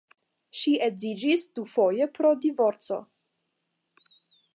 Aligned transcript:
Ŝi 0.59 0.71
edziĝis 0.85 1.45
dufoje 1.59 2.07
pro 2.15 2.31
divorco. 2.47 2.99